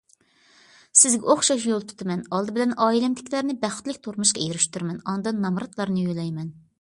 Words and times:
سىزگە 1.01 1.27
ئوخشاش 1.33 1.67
يول 1.71 1.83
تۇتىمەن، 1.91 2.23
ئالدى 2.37 2.55
بىلەن 2.55 2.73
ئائىلەمدىكىلەرنى 2.85 3.57
بەختلىك 3.67 3.99
تۇرمۇشقا 4.07 4.41
ئېرىشتۈرىمەن، 4.47 4.97
ئاندىن 5.13 5.45
نامراتلارنى 5.45 6.07
يۆلەيمەن. 6.09 6.49